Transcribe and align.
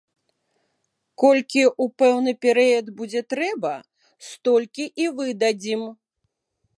Колькі 1.23 1.61
ў 1.67 1.85
пэўны 2.01 2.31
перыяд 2.45 2.89
будзе 3.01 3.21
трэба, 3.33 3.73
столькі 4.29 4.85
і 5.05 5.11
выдадзім. 5.21 5.81